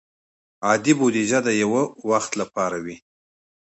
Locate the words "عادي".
0.67-0.93